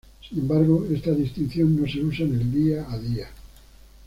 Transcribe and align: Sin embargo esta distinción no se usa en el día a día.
Sin 0.27 0.39
embargo 0.39 0.87
esta 0.91 1.11
distinción 1.11 1.79
no 1.79 1.87
se 1.87 1.99
usa 1.99 2.25
en 2.25 2.33
el 2.41 2.51
día 2.51 2.87
a 2.91 2.97
día. 2.97 3.27